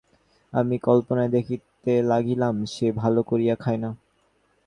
[0.53, 3.89] আমি কল্পনায় দেখিতে লাগিলাম, সে ভালো করিয়া খায় না।